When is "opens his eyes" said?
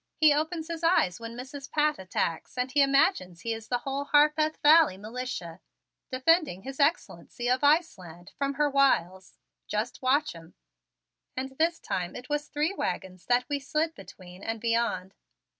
0.33-1.19